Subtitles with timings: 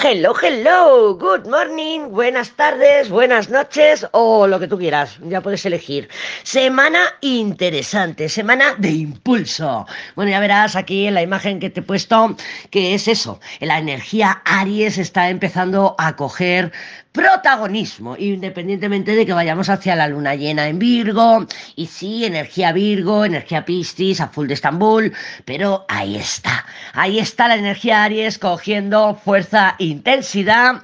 [0.00, 5.66] Hello, hello, good morning, buenas tardes, buenas noches o lo que tú quieras, ya puedes
[5.66, 6.08] elegir.
[6.44, 9.86] Semana interesante, semana de impulso.
[10.14, 12.36] Bueno, ya verás aquí en la imagen que te he puesto
[12.70, 16.70] que es eso, la energía Aries está empezando a coger
[17.12, 23.24] protagonismo, independientemente de que vayamos hacia la luna llena en Virgo, y sí, energía Virgo,
[23.24, 25.12] energía Piscis, a full de Estambul,
[25.44, 30.82] pero ahí está, ahí está la energía Aries cogiendo fuerza, intensidad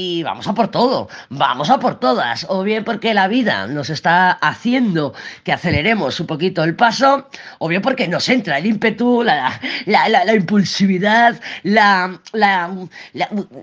[0.00, 3.90] y vamos a por todo, vamos a por todas, o bien porque la vida nos
[3.90, 5.12] está haciendo
[5.42, 10.34] que aceleremos un poquito el paso, o bien porque nos entra el ímpetu, la, la,
[10.34, 12.70] impulsividad, la, la,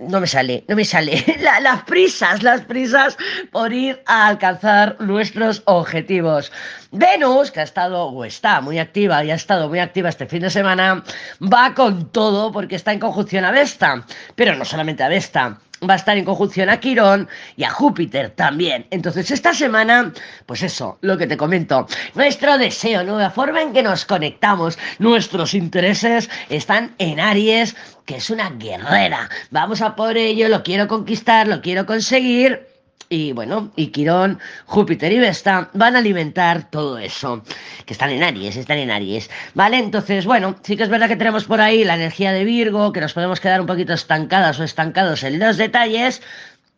[0.10, 1.24] no me sale, no me sale,
[1.62, 3.18] las prisas, las prisas
[3.54, 6.52] por ir a alcanzar nuestros objetivos.
[6.92, 10.42] Venus, que ha estado o está muy activa y ha estado muy activa este fin
[10.42, 11.02] de semana,
[11.42, 15.94] va con todo porque está en conjunción a Vesta, pero no solamente a Vesta, va
[15.94, 18.86] a estar en conjunción a Quirón y a Júpiter también.
[18.92, 20.12] Entonces, esta semana,
[20.46, 25.54] pues eso, lo que te comento, nuestro deseo, nueva forma en que nos conectamos, nuestros
[25.54, 29.30] intereses están en Aries, que es una guerrera.
[29.52, 32.75] Vamos a por ello, lo quiero conquistar, lo quiero conseguir.
[33.08, 37.44] Y bueno, y Quirón, Júpiter y Vesta van a alimentar todo eso,
[37.86, 39.78] que están en Aries, están en Aries, ¿vale?
[39.78, 43.02] Entonces, bueno, sí que es verdad que tenemos por ahí la energía de Virgo, que
[43.02, 46.24] nos podemos quedar un poquito estancadas o estancados en los detalles,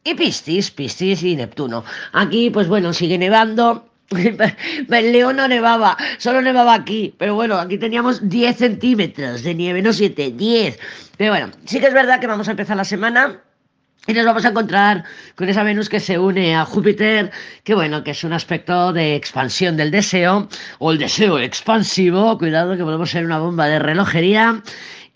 [0.03, 1.85] y Piscis, Piscis y Neptuno.
[2.11, 7.77] Aquí, pues bueno, sigue nevando, el León no nevaba, solo nevaba aquí, pero bueno, aquí
[7.77, 10.79] teníamos 10 centímetros de nieve, no 7, 10.
[11.17, 13.41] Pero bueno, sí que es verdad que vamos a empezar la semana
[14.05, 15.03] y nos vamos a encontrar
[15.35, 17.31] con esa Venus que se une a Júpiter,
[17.63, 20.47] que bueno, que es un aspecto de expansión del deseo,
[20.79, 24.61] o el deseo expansivo, cuidado que podemos ser una bomba de relojería,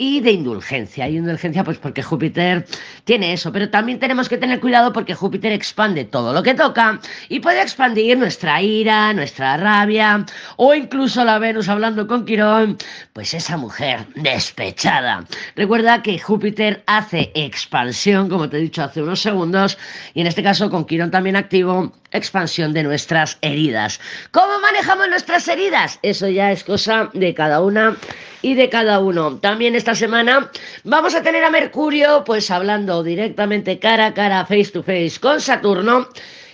[0.02, 1.08] y de indulgencia.
[1.08, 2.66] Y indulgencia, pues porque Júpiter
[3.04, 7.00] tiene eso, pero también tenemos que tener cuidado porque Júpiter expande todo lo que toca
[7.30, 10.26] y puede expandir nuestra ira, nuestra rabia,
[10.58, 12.80] o incluso la Venus hablando con Quirón,
[13.14, 15.24] pues esa mujer despechada.
[15.56, 19.78] Recuerda que Júpiter hace expansión, como te he dicho hace unos segundos,
[20.16, 24.00] y en este caso con Quirón también activo, expansión de nuestras heridas.
[24.32, 26.00] ¿Cómo manejamos nuestras heridas?
[26.02, 27.98] Eso ya es cosa de cada una
[28.42, 29.38] y de cada uno.
[29.38, 30.50] También esta semana
[30.84, 35.42] vamos a tener a Mercurio, pues hablando directamente cara a cara, face to face con
[35.42, 36.08] Saturno,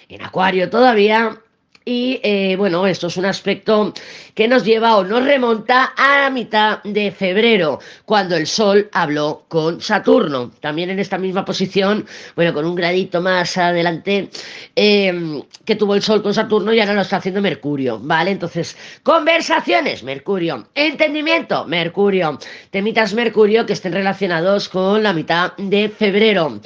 [0.09, 1.37] en Acuario todavía,
[1.87, 3.93] y eh, bueno, esto es un aspecto
[4.35, 9.45] que nos lleva o nos remonta a la mitad de febrero, cuando el Sol habló
[9.47, 10.51] con Saturno.
[10.59, 12.05] También en esta misma posición,
[12.35, 14.29] bueno, con un gradito más adelante,
[14.75, 18.31] em, que tuvo el Sol con Saturno y ahora lo está haciendo Mercurio, ¿vale?
[18.31, 20.67] Entonces, conversaciones, Mercurio.
[20.75, 22.37] Entendimiento, Mercurio.
[22.69, 26.59] Temitas Mercurio que estén relacionados con la mitad de febrero.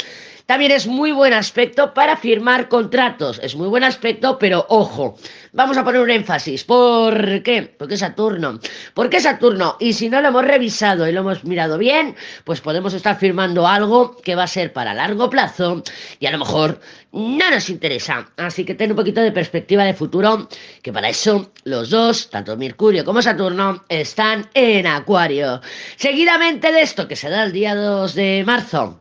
[0.52, 3.40] También es muy buen aspecto para firmar contratos.
[3.42, 5.16] Es muy buen aspecto, pero ojo,
[5.54, 6.66] vamos a poner un énfasis.
[6.66, 7.74] ¿Por qué?
[7.78, 8.60] Porque Saturno.
[8.94, 9.78] ¿Por qué Saturno?
[9.80, 13.66] Y si no lo hemos revisado y lo hemos mirado bien, pues podemos estar firmando
[13.66, 15.84] algo que va a ser para largo plazo
[16.20, 16.82] y a lo mejor
[17.14, 18.30] no nos interesa.
[18.36, 20.50] Así que ten un poquito de perspectiva de futuro,
[20.82, 25.62] que para eso los dos, tanto Mercurio como Saturno, están en Acuario.
[25.96, 29.01] Seguidamente de esto, que se da el día 2 de marzo,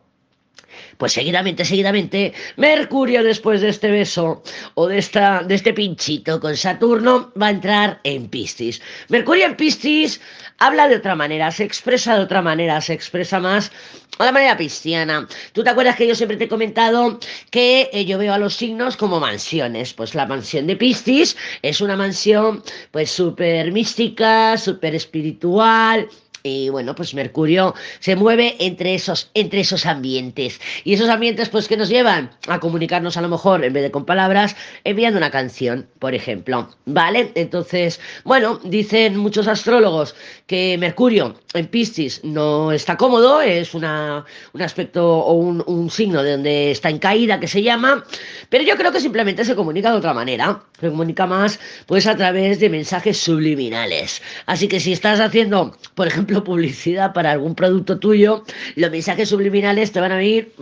[1.01, 4.43] pues seguidamente, seguidamente, Mercurio después de este beso
[4.75, 8.79] o de, esta, de este pinchito con Saturno va a entrar en Piscis.
[9.09, 10.21] Mercurio en Piscis
[10.59, 13.71] habla de otra manera, se expresa de otra manera, se expresa más
[14.19, 15.27] a la manera pisciana.
[15.53, 17.19] ¿Tú te acuerdas que yo siempre te he comentado
[17.49, 19.93] que eh, yo veo a los signos como mansiones?
[19.95, 22.61] Pues la mansión de Piscis es una mansión
[22.91, 26.07] pues súper mística, súper espiritual,
[26.43, 30.59] y bueno, pues Mercurio se mueve entre esos, entre esos ambientes.
[30.83, 33.91] Y esos ambientes, pues, que nos llevan a comunicarnos a lo mejor, en vez de
[33.91, 36.69] con palabras, enviando una canción, por ejemplo.
[36.85, 37.31] ¿Vale?
[37.35, 40.15] Entonces, bueno, dicen muchos astrólogos
[40.47, 46.23] que Mercurio en Piscis no está cómodo, es una, un aspecto o un, un signo
[46.23, 48.03] de donde está en caída, que se llama,
[48.49, 50.63] pero yo creo que simplemente se comunica de otra manera.
[50.79, 54.21] Se comunica más, pues, a través de mensajes subliminales.
[54.45, 58.43] Así que si estás haciendo, por ejemplo, publicidad para algún producto tuyo,
[58.75, 60.53] los mensajes subliminales te van a venir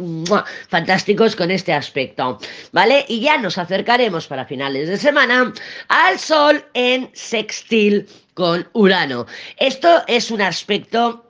[0.70, 2.40] fantásticos con este aspecto,
[2.72, 3.06] ¿vale?
[3.08, 5.54] Y ya nos acercaremos para finales de semana
[5.88, 9.26] al Sol en sextil con Urano.
[9.58, 11.26] Esto es un aspecto,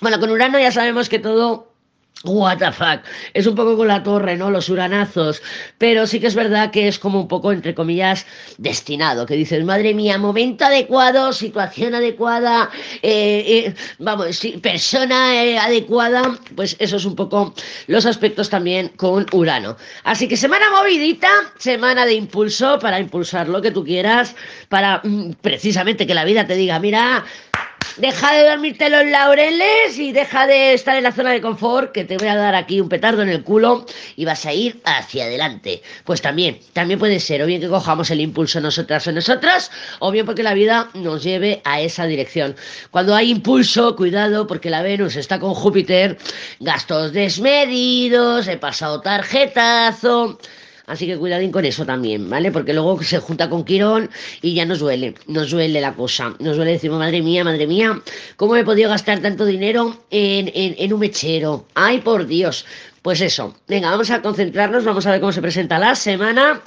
[0.00, 1.72] bueno, con Urano ya sabemos que todo
[2.24, 3.00] What the fuck.
[3.32, 4.50] Es un poco con la torre, ¿no?
[4.50, 5.40] Los uranazos.
[5.78, 8.26] Pero sí que es verdad que es como un poco, entre comillas,
[8.56, 9.24] destinado.
[9.24, 12.70] Que dices, madre mía, momento adecuado, situación adecuada,
[13.02, 16.36] eh, eh, vamos, persona eh, adecuada.
[16.56, 17.54] Pues eso es un poco
[17.86, 19.76] los aspectos también con Urano.
[20.02, 21.28] Así que semana movidita,
[21.58, 24.34] semana de impulso para impulsar lo que tú quieras,
[24.68, 27.24] para mm, precisamente que la vida te diga, mira,
[27.98, 32.04] Deja de dormirte los laureles y deja de estar en la zona de confort, que
[32.04, 35.24] te voy a dar aquí un petardo en el culo y vas a ir hacia
[35.24, 35.82] adelante.
[36.04, 40.12] Pues también, también puede ser, o bien que cojamos el impulso nosotras o nosotras, o
[40.12, 42.54] bien porque la vida nos lleve a esa dirección.
[42.92, 46.18] Cuando hay impulso, cuidado, porque la Venus está con Júpiter,
[46.60, 50.38] gastos desmedidos, he pasado tarjetazo.
[50.88, 52.50] Así que cuidadín con eso también, ¿vale?
[52.50, 54.10] Porque luego se junta con Quirón
[54.42, 56.34] y ya nos duele, nos duele la cosa.
[56.40, 58.00] Nos duele decir, madre mía, madre mía,
[58.36, 61.66] ¿cómo he podido gastar tanto dinero en, en un mechero?
[61.74, 62.64] Ay, por Dios.
[63.02, 66.62] Pues eso, venga, vamos a concentrarnos, vamos a ver cómo se presenta la semana.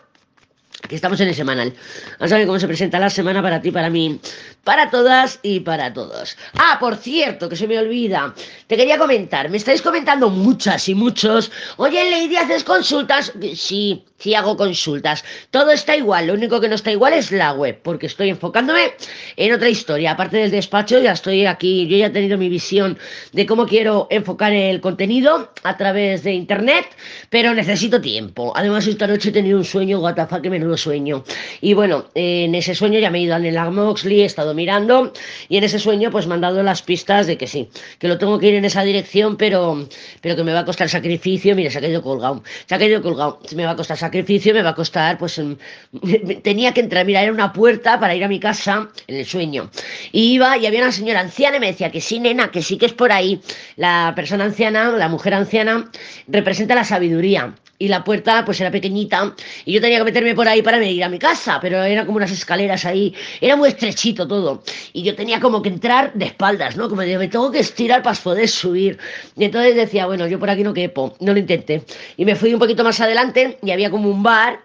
[0.83, 1.73] Aquí estamos en el semanal.
[2.19, 4.19] Vamos a ver cómo se presenta la semana para ti, para mí,
[4.63, 6.37] para todas y para todos.
[6.55, 8.33] Ah, por cierto, que se me olvida.
[8.65, 11.51] Te quería comentar, me estáis comentando muchas y muchos.
[11.77, 13.31] Oye, Lady, ¿haces consultas?
[13.55, 15.23] Sí, sí hago consultas.
[15.49, 18.93] Todo está igual, lo único que no está igual es la web, porque estoy enfocándome
[19.35, 20.11] en otra historia.
[20.11, 22.97] Aparte del despacho, ya estoy aquí, yo ya he tenido mi visión
[23.33, 26.85] de cómo quiero enfocar el contenido a través de internet,
[27.29, 28.53] pero necesito tiempo.
[28.55, 31.23] Además, esta noche he tenido un sueño, WTF, que menudo sueño.
[31.61, 35.13] Y bueno, en ese sueño ya me he ido a Neil Moxley, he estado mirando
[35.49, 37.69] y en ese sueño pues me han dado las pistas de que sí,
[37.99, 39.87] que lo tengo que ir en esa dirección, pero,
[40.21, 43.01] pero que me va a costar sacrificio, mira, se ha caído colgado, se ha caído
[43.01, 45.41] colgado, me va a costar sacrificio, me va a costar, pues
[46.43, 49.69] tenía que entrar, mira, era una puerta para ir a mi casa en el sueño.
[50.11, 52.77] Y iba y había una señora anciana y me decía que sí, nena, que sí
[52.77, 53.41] que es por ahí.
[53.75, 55.89] La persona anciana, la mujer anciana,
[56.27, 59.33] representa la sabiduría y la puerta pues era pequeñita
[59.65, 62.17] y yo tenía que meterme por ahí para ir a mi casa, pero era como
[62.17, 64.61] unas escaleras ahí, era muy estrechito todo
[64.93, 66.87] y yo tenía como que entrar de espaldas, ¿no?
[66.89, 68.99] Como de, me tengo que estirar para poder subir.
[69.35, 71.83] Y entonces decía, bueno, yo por aquí no quepo, no lo intenté.
[72.17, 74.59] Y me fui un poquito más adelante y había como un bar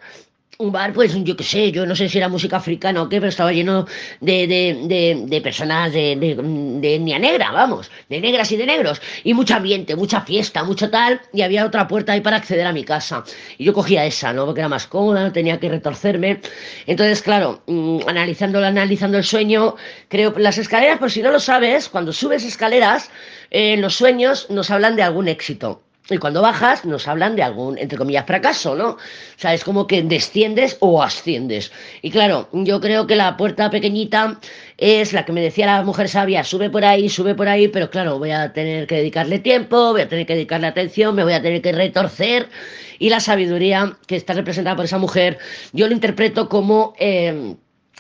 [0.59, 3.17] un bar, pues yo qué sé, yo no sé si era música africana o qué,
[3.17, 3.87] pero estaba lleno
[4.21, 9.35] de, de, de, personas de, de, etnia negra, vamos, de negras y de negros, y
[9.35, 12.85] mucho ambiente, mucha fiesta, mucho tal, y había otra puerta ahí para acceder a mi
[12.85, 13.25] casa.
[13.59, 14.47] Y yo cogía esa, ¿no?
[14.47, 16.41] Porque era más cómoda, no tenía que retorcerme.
[16.87, 19.77] Entonces, claro, mm, analizando, analizando el sueño,
[20.09, 23.11] creo, las escaleras, por si no lo sabes, cuando subes escaleras,
[23.51, 25.86] en los sueños nos hablan de algún éxito.
[26.09, 28.91] Y cuando bajas nos hablan de algún, entre comillas, fracaso, ¿no?
[28.91, 28.99] O
[29.37, 31.73] sea, es como que desciendes o asciendes.
[32.01, 34.39] Y claro, yo creo que la puerta pequeñita
[34.79, 37.91] es la que me decía la mujer sabia, sube por ahí, sube por ahí, pero
[37.91, 41.33] claro, voy a tener que dedicarle tiempo, voy a tener que dedicarle atención, me voy
[41.33, 42.49] a tener que retorcer.
[43.01, 45.39] Y la sabiduría que está representada por esa mujer,
[45.73, 46.95] yo lo interpreto como...
[46.99, 47.57] Eh,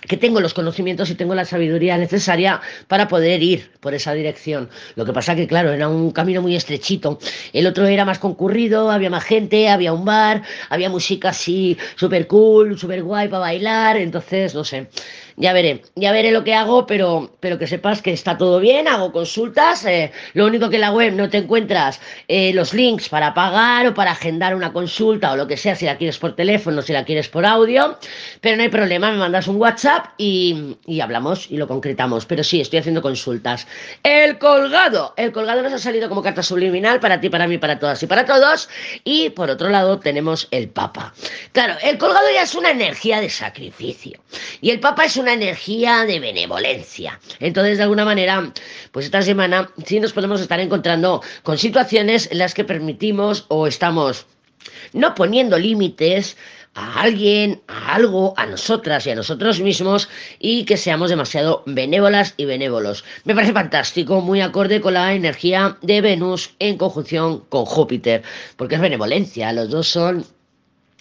[0.07, 4.69] que tengo los conocimientos y tengo la sabiduría necesaria para poder ir por esa dirección.
[4.95, 7.19] Lo que pasa que, claro, era un camino muy estrechito.
[7.53, 12.27] El otro era más concurrido, había más gente, había un bar, había música así súper
[12.27, 14.89] cool, súper guay para bailar, entonces, no sé
[15.37, 18.89] ya veré, ya veré lo que hago, pero, pero que sepas que está todo bien,
[18.89, 23.09] hago consultas, eh, lo único que en la web no te encuentras eh, los links
[23.09, 26.35] para pagar o para agendar una consulta o lo que sea, si la quieres por
[26.35, 27.99] teléfono, si la quieres por audio,
[28.41, 32.43] pero no hay problema, me mandas un WhatsApp y, y hablamos y lo concretamos, pero
[32.43, 33.67] sí, estoy haciendo consultas.
[34.03, 37.79] El colgado, el colgado nos ha salido como carta subliminal para ti, para mí, para
[37.79, 38.69] todas y para todos,
[39.05, 41.13] y por otro lado tenemos el Papa.
[41.53, 44.19] Claro, el colgado ya es una energía de sacrificio,
[44.63, 47.19] y el Papa es un una energía de benevolencia.
[47.41, 48.53] Entonces, de alguna manera,
[48.93, 53.67] pues esta semana sí nos podemos estar encontrando con situaciones en las que permitimos o
[53.67, 54.27] estamos
[54.93, 56.37] no poniendo límites
[56.75, 62.35] a alguien, a algo, a nosotras y a nosotros mismos y que seamos demasiado benévolas
[62.37, 63.03] y benévolos.
[63.25, 68.23] Me parece fantástico, muy acorde con la energía de Venus en conjunción con Júpiter,
[68.57, 70.25] porque es benevolencia, los dos son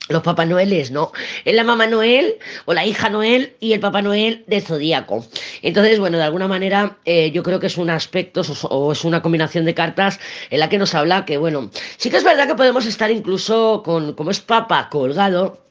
[0.10, 1.12] los Papá Noeles, ¿no?
[1.44, 2.36] Es la mamá Noel
[2.66, 5.26] o la hija Noel y el Papá Noel del zodíaco.
[5.62, 9.22] Entonces, bueno, de alguna manera eh, yo creo que es un aspecto o es una
[9.22, 10.20] combinación de cartas
[10.50, 13.82] en la que nos habla que, bueno, sí que es verdad que podemos estar incluso
[13.84, 15.66] con, como es Papa colgado,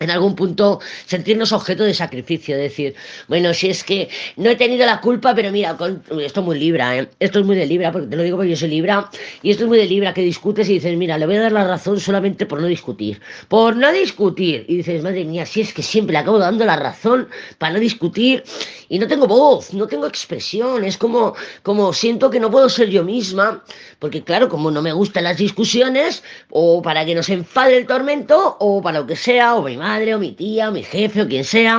[0.00, 2.96] en algún punto sentirnos objeto de sacrificio, decir,
[3.28, 5.76] bueno, si es que no he tenido la culpa, pero mira,
[6.20, 7.08] esto es muy libra, ¿eh?
[7.20, 9.08] esto es muy de libra, porque te lo digo porque yo soy libra,
[9.42, 11.52] y esto es muy de libra, que discutes y dices, mira, le voy a dar
[11.52, 15.72] la razón solamente por no discutir, por no discutir, y dices, madre mía, si es
[15.72, 18.42] que siempre le acabo dando la razón para no discutir,
[18.88, 22.90] y no tengo voz, no tengo expresión, es como, como siento que no puedo ser
[22.90, 23.62] yo misma,
[24.00, 27.86] porque claro, como no me gustan las discusiones, o para que no se enfade el
[27.86, 31.18] tormento, o para lo que sea, o mi madre o mi tía o mi jefe
[31.22, 31.74] o quien sea,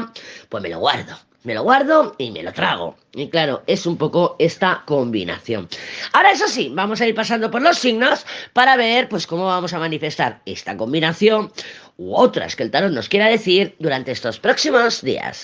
[0.49, 1.13] pues me lo guardo.
[1.43, 2.95] Me lo guardo y me lo trago.
[3.13, 5.67] Y claro, es un poco esta combinación.
[6.13, 9.73] Ahora, eso sí, vamos a ir pasando por los signos para ver pues cómo vamos
[9.73, 11.51] a manifestar esta combinación
[11.97, 15.43] u otras que el tarot nos quiera decir durante estos próximos días.